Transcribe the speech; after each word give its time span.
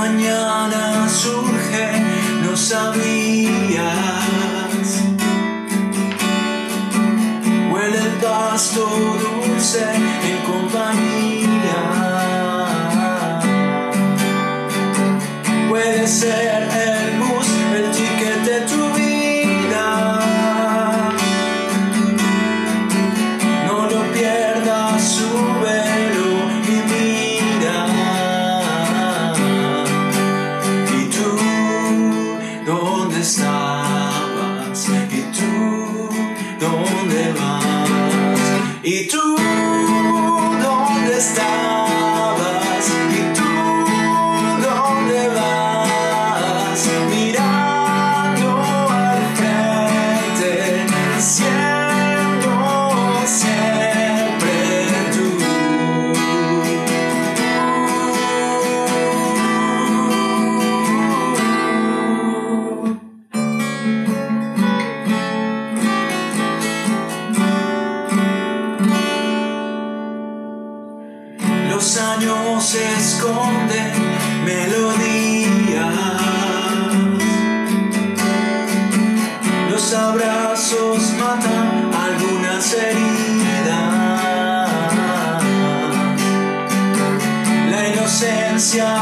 mañana 0.00 1.06
surge, 1.08 1.86
no 2.42 2.56
sabías. 2.56 3.84
Huele 7.70 7.98
el 7.98 8.12
pasto 8.22 8.82
dulce 9.24 9.84
en 10.28 10.38
compañía. 10.50 11.80
Puede 15.68 16.06
ser. 16.06 16.49
Dónde? 37.10 37.34
¿Y 38.82 39.08
tú 39.08 39.36
años 72.60 72.74
esconden 72.74 73.90
melodías. 74.44 75.94
Los 79.70 79.94
abrazos 79.94 81.12
matan 81.18 81.90
algunas 81.94 82.74
heridas. 82.74 83.80
La 87.70 87.88
inocencia 87.88 88.94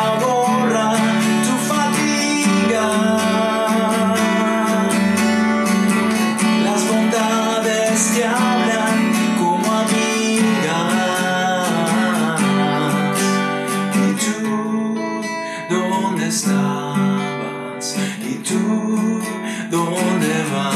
¿Dónde 19.70 20.44
vas? 20.50 20.74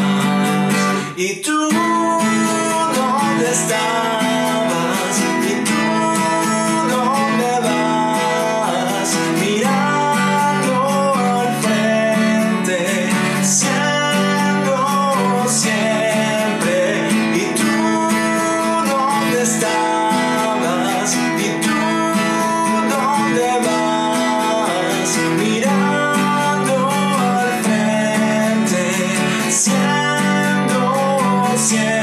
¿Y 1.17 1.41
tú 1.41 1.51
dónde 1.71 3.51
estabas? 3.51 5.19
¿Y 5.49 5.65
tú 5.65 5.83
dónde 6.91 7.53
vas? 7.63 9.11
Mirando 9.41 10.75
al 11.15 11.51
frente, 11.63 12.79
siendo 13.43 14.77
siempre. 15.49 17.09
¿Y 17.35 17.45
tú 17.57 17.73
dónde 18.91 19.43
estás? 19.43 19.82
Yeah. 31.71 32.02